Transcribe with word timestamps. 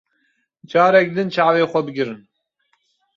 Carek 0.71 1.07
din 1.15 1.27
çavên 1.35 1.69
xwe 1.71 1.81
bigirin. 1.87 2.21